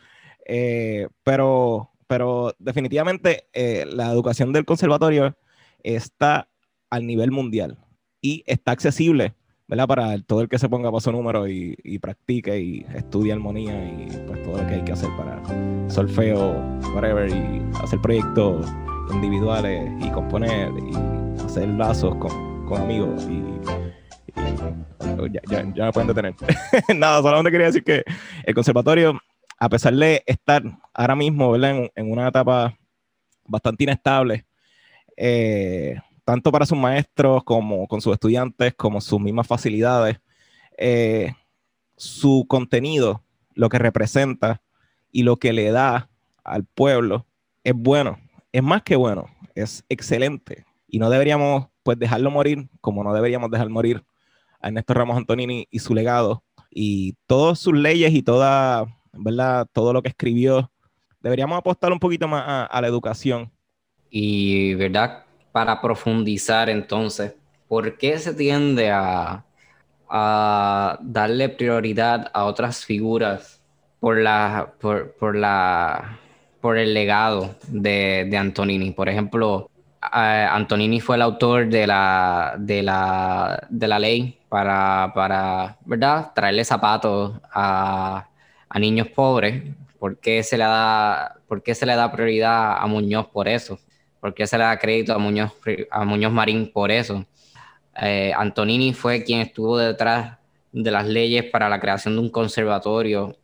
[0.45, 5.35] Eh, pero, pero definitivamente eh, la educación del conservatorio
[5.83, 6.49] está
[6.89, 7.77] al nivel mundial
[8.21, 9.35] y está accesible
[9.67, 9.87] ¿verdad?
[9.87, 14.07] Para todo el que se ponga para su número y, practique y estudie armonía y
[14.25, 15.41] pues todo lo que hay que hacer para
[15.89, 16.55] solfeo,
[16.95, 18.65] whatever, y hacer proyectos
[19.11, 23.43] individuales y componer y hacer lazos con, con amigos y,
[25.75, 26.35] ya, me pueden detener.
[26.95, 28.03] Nada, solamente quería decir que
[28.43, 29.19] el conservatorio,
[29.59, 32.77] a pesar de estar ahora mismo en una etapa
[33.45, 34.45] bastante inestable,
[35.15, 40.19] eh, tanto para sus maestros como con sus estudiantes, como sus mismas facilidades,
[40.77, 41.33] eh,
[41.95, 43.23] su contenido,
[43.53, 44.61] lo que representa
[45.11, 46.09] y lo que le da
[46.43, 47.25] al pueblo
[47.63, 48.19] es bueno,
[48.51, 50.65] es más que bueno, es excelente.
[50.87, 54.03] Y no deberíamos pues dejarlo morir, como no deberíamos dejar morir
[54.59, 59.67] a Ernesto Ramos Antonini y su legado y todas sus leyes y toda, ¿verdad?
[59.73, 60.71] todo lo que escribió.
[61.21, 63.51] Deberíamos apostar un poquito más a, a la educación.
[64.09, 65.25] Y, ¿verdad?
[65.57, 67.33] para profundizar entonces,
[67.67, 69.43] ¿por qué se tiende a,
[71.01, 73.59] darle prioridad a otras figuras
[73.99, 76.19] por, la, por, la,
[76.61, 78.91] por el legado de, Antonini?
[78.91, 79.71] Por ejemplo,
[80.11, 86.31] Antonini fue el autor de la, de la, de la ley para, para ¿verdad?
[86.33, 88.27] traerle zapatos a,
[88.69, 89.63] a niños pobres.
[89.99, 93.79] ¿Por qué, se le da, ¿Por qué se le da prioridad a Muñoz por eso?
[94.19, 95.53] ¿Por qué se le da crédito a Muñoz,
[95.89, 97.25] a Muñoz Marín por eso?
[97.99, 100.37] Eh, Antonini fue quien estuvo detrás
[100.71, 103.35] de las leyes para la creación de un conservatorio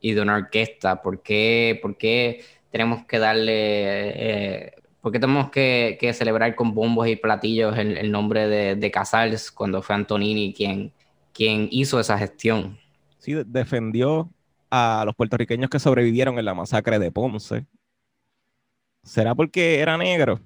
[0.00, 1.02] y de una orquesta.
[1.02, 7.08] ¿Por qué, por qué tenemos que darle, eh, por qué tenemos que, celebrar con bombos
[7.08, 10.92] y platillos el, nombre de, de, Casals cuando fue Antonini quien,
[11.32, 12.78] quien hizo esa gestión?
[13.18, 14.30] Sí, defendió
[14.70, 17.66] a los puertorriqueños que sobrevivieron en la masacre de Ponce
[19.02, 20.40] ¿Será porque era negro?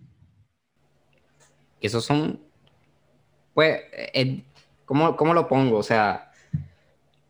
[1.80, 2.40] Esos son,
[3.52, 4.42] pues, eh,
[4.84, 5.78] ¿cómo, lo pongo?
[5.78, 6.30] O sea,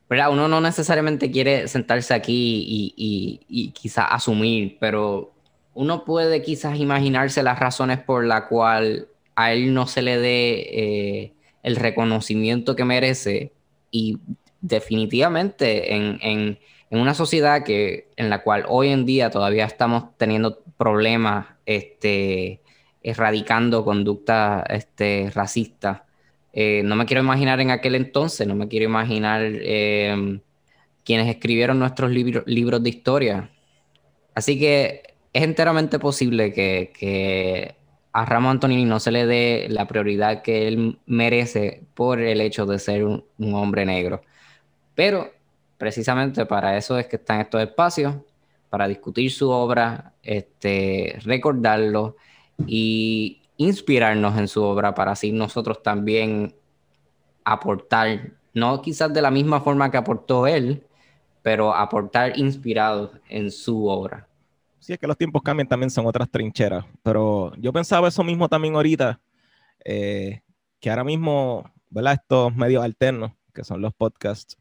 [0.09, 0.31] ¿verdad?
[0.31, 5.34] uno no necesariamente quiere sentarse aquí y, y, quizás asumir, pero
[5.75, 10.53] uno puede quizás imaginarse las razones por las cuales a él no se le dé
[10.71, 11.33] eh,
[11.63, 13.53] el reconocimiento que merece
[13.91, 14.19] y
[14.61, 16.59] definitivamente en, en,
[16.91, 22.61] una sociedad que, en la cual hoy en día todavía estamos teniendo problemas este,
[23.03, 26.03] erradicando conductas este, racistas.
[26.53, 30.41] Eh, no me quiero imaginar en aquel entonces, no me quiero imaginar em,
[31.05, 33.51] quienes escribieron nuestros libros de historia.
[34.37, 37.75] Así que es enteramente posible que,
[38.13, 42.65] a Ramón Antonini no se le dé la prioridad que él merece por el hecho
[42.65, 44.23] de ser un, hombre negro.
[44.95, 45.33] Pero
[45.77, 48.15] precisamente para eso es que están estos espacios,
[48.71, 52.17] para discutir su obra, este, recordarlo
[52.67, 56.55] y inspirarnos en su obra para así nosotros también
[57.45, 60.85] aportar, no quizás de la misma forma que aportó él,
[61.43, 64.29] pero aportar inspirados en su obra.
[64.85, 68.51] Sí, es que los tiempos cambian, también son otras trincheras, pero yo pensaba eso mismo
[68.51, 69.19] también ahorita,
[69.83, 70.43] eh,
[70.79, 72.13] que ahora mismo, ¿verdad?
[72.21, 74.59] Estos medios alternos, que son los podcasts,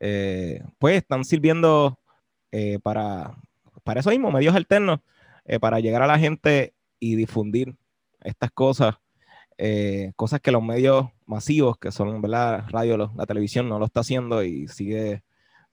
[0.00, 1.98] eh, pues están sirviendo
[2.52, 3.38] eh, para,
[3.84, 5.00] para eso mismo, medios alternos,
[5.62, 7.74] para llegar a la gente y difundir
[8.20, 8.96] estas cosas,
[10.14, 12.66] cosas que los medios masivos, que son ¿verdad?
[12.68, 15.22] radio, la televisión, no lo está haciendo y sigue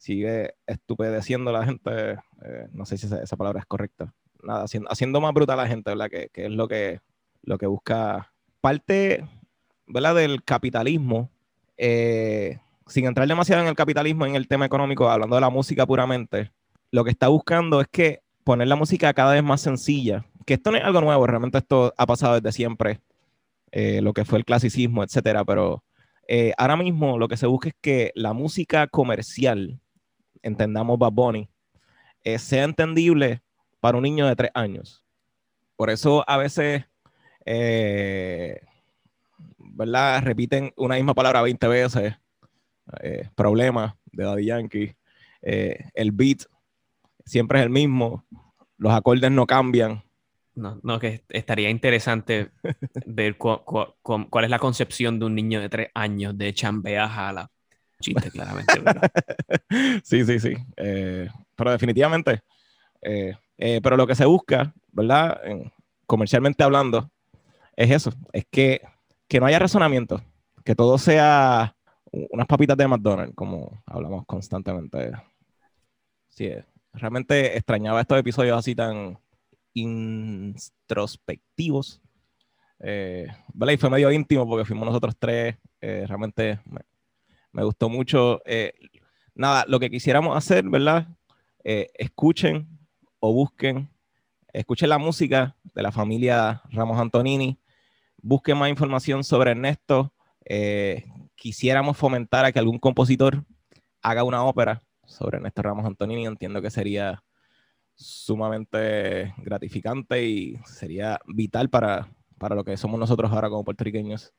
[0.01, 4.91] sigue estupedeciendo a la gente, eh, no sé si esa, palabra es correcta, nada, haciendo,
[4.91, 6.09] haciendo más brutal a la gente, ¿verdad?
[6.09, 7.01] Que, que, es lo que,
[7.43, 9.23] lo que busca parte,
[9.85, 10.15] ¿verdad?
[10.15, 11.29] Del capitalismo,
[11.77, 15.85] eh, sin entrar demasiado en el capitalismo, en el tema económico, hablando de la música
[15.85, 16.51] puramente,
[16.89, 20.71] lo que está buscando es que poner la música cada vez más sencilla, que esto
[20.71, 23.01] no es algo nuevo, realmente esto ha pasado desde siempre,
[23.71, 25.83] eh, lo que fue el clasicismo, etcétera, pero
[26.57, 29.81] ahora mismo lo que se busca es que la música comercial,
[30.43, 31.49] entendamos Bad Bunny,
[32.23, 33.41] eh, sea entendible
[33.79, 35.03] para un niño de tres años.
[35.75, 36.85] Por eso a veces,
[37.45, 38.61] eh,
[39.57, 40.21] ¿verdad?
[40.23, 42.13] Repiten una misma palabra 20 veces.
[43.01, 44.95] Eh, problema de Daddy Yankee.
[45.41, 46.43] el beat
[47.25, 48.25] siempre es el mismo.
[48.77, 50.03] Los acordes no cambian.
[50.53, 52.51] No, no, que estaría interesante
[53.05, 57.49] ver cuál es la concepción de un niño de tres años de chambea jala
[58.01, 58.73] chiste, claramente.
[60.03, 60.55] sí, sí, sí.
[60.77, 62.41] Eh, pero definitivamente.
[63.01, 65.39] Eh, eh, pero lo que se busca, ¿verdad?
[66.05, 67.09] comercialmente hablando,
[67.75, 68.13] es eso.
[68.33, 68.81] Es que,
[69.27, 70.21] que no haya razonamiento.
[70.65, 71.75] Que todo sea
[72.11, 75.11] unas papitas de McDonald's, como hablamos constantemente.
[76.29, 76.49] Sí,
[76.93, 79.17] realmente extrañaba estos episodios así tan
[79.73, 82.01] introspectivos.
[83.53, 83.73] ¿vale?
[83.73, 85.55] Y fue medio íntimo porque fuimos nosotros tres.
[85.79, 86.81] realmente me
[87.53, 88.41] gustó mucho.
[88.45, 88.73] Eh,
[89.35, 91.07] nada, lo que quisiéramos hacer, ¿verdad?
[91.63, 92.67] Eh, escuchen
[93.19, 93.89] o busquen,
[94.53, 97.59] escuchen la música de la familia Ramos Antonini,
[98.21, 100.13] busquen más información sobre Ernesto.
[100.45, 103.45] Eh, quisiéramos fomentar a que algún compositor
[104.01, 106.25] haga una ópera sobre Ernesto Ramos Antonini.
[106.25, 107.23] Entiendo que sería
[107.95, 114.33] sumamente gratificante y sería vital para, para lo que somos nosotros ahora como puertorriqueños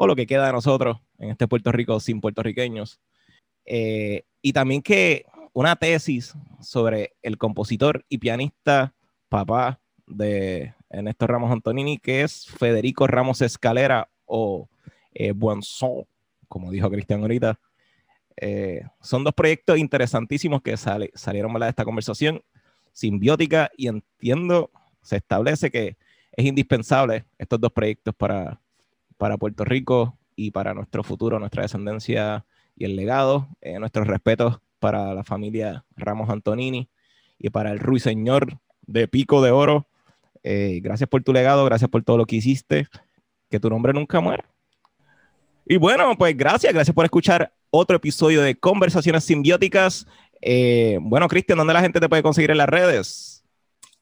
[0.00, 3.00] o lo que queda de nosotros en este Puerto Rico sin puertorriqueños.
[3.64, 8.94] Eh, y también que una tesis sobre el compositor y pianista
[9.28, 14.68] papá de Ernesto Ramos Antonini, que es Federico Ramos Escalera o
[15.12, 15.34] eh,
[16.46, 17.58] como dijo Cristian ahorita.
[18.36, 22.40] Eh, son dos proyectos interesantísimos que salieron de esta conversación,
[22.92, 24.70] simbiótica, y entiendo,
[25.02, 25.96] se establece que
[26.30, 28.60] es indispensable estos dos proyectos para
[29.18, 32.46] para Puerto Rico y para nuestro futuro, nuestra descendencia
[32.76, 33.48] y el legado.
[33.60, 36.88] Eh, nuestros respetos para la familia Ramos Antonini
[37.38, 39.86] y para el ruiseñor de Pico de Oro.
[40.42, 42.88] Eh, gracias por tu legado, gracias por todo lo que hiciste.
[43.50, 44.44] Que tu nombre nunca muera.
[45.66, 50.06] Y bueno, pues gracias, gracias por escuchar otro episodio de Conversaciones Simbióticas.
[50.40, 53.44] Eh, bueno, Cristian, ¿dónde la gente te puede conseguir en las redes?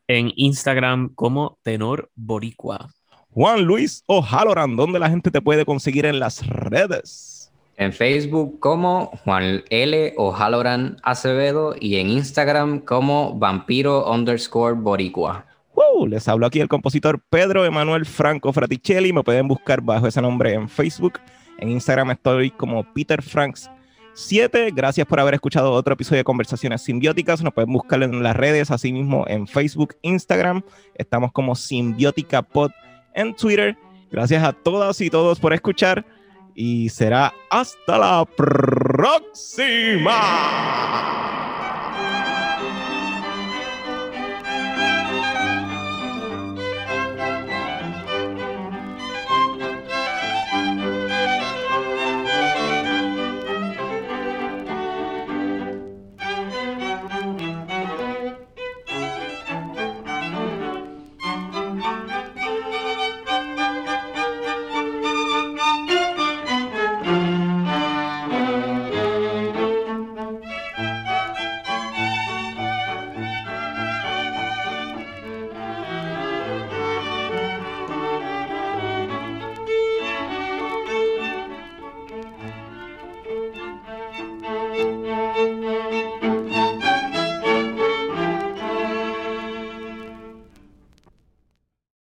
[0.06, 2.95] En Instagram como Tenor Boricua.
[3.37, 7.53] Juan Luis O'Halloran, ¿dónde la gente te puede conseguir en las redes?
[7.76, 10.14] En Facebook como Juan L.
[10.16, 15.45] O'Halloran Acevedo y en Instagram como vampiro underscore boricua.
[15.74, 19.12] Wow, les hablo aquí el compositor Pedro Emanuel Franco Fraticelli.
[19.12, 21.20] Me pueden buscar bajo ese nombre en Facebook.
[21.59, 23.70] En Instagram estoy como Peter Franks
[24.14, 24.70] 7.
[24.74, 27.43] Gracias por haber escuchado otro episodio de Conversaciones Simbióticas.
[27.43, 30.62] Nos pueden buscar en las redes, así mismo en Facebook, Instagram.
[30.95, 32.70] Estamos como Simbiótica Pod
[33.16, 33.76] en Twitter.
[34.10, 36.06] Gracias a todas y todos por escuchar
[36.54, 40.12] y será hasta la próxima.